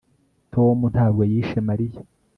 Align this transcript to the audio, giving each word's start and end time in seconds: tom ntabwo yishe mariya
tom 0.53 0.77
ntabwo 0.93 1.21
yishe 1.31 1.57
mariya 1.67 2.01